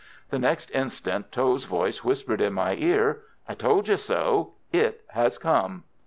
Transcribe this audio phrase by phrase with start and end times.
[0.31, 5.37] The next instant Tho's voice whispered in my ear: "I told you so; it has
[5.37, 5.83] come."